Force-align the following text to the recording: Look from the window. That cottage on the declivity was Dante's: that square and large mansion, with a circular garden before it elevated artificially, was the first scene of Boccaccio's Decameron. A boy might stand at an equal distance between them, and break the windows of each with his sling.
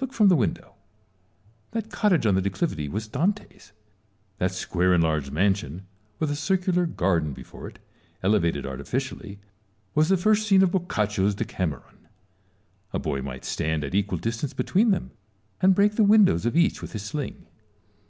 Look 0.00 0.12
from 0.12 0.26
the 0.26 0.34
window. 0.34 0.74
That 1.70 1.92
cottage 1.92 2.26
on 2.26 2.34
the 2.34 2.42
declivity 2.42 2.88
was 2.88 3.06
Dante's: 3.06 3.70
that 4.38 4.50
square 4.50 4.92
and 4.92 5.00
large 5.00 5.30
mansion, 5.30 5.86
with 6.18 6.28
a 6.28 6.34
circular 6.34 6.86
garden 6.86 7.32
before 7.32 7.68
it 7.68 7.78
elevated 8.20 8.66
artificially, 8.66 9.38
was 9.94 10.08
the 10.08 10.16
first 10.16 10.44
scene 10.48 10.64
of 10.64 10.72
Boccaccio's 10.72 11.36
Decameron. 11.36 12.08
A 12.92 12.98
boy 12.98 13.22
might 13.22 13.44
stand 13.44 13.84
at 13.84 13.92
an 13.92 13.96
equal 13.96 14.18
distance 14.18 14.52
between 14.52 14.90
them, 14.90 15.12
and 15.60 15.72
break 15.72 15.92
the 15.94 16.02
windows 16.02 16.44
of 16.44 16.56
each 16.56 16.82
with 16.82 16.90
his 16.90 17.02
sling. 17.04 17.46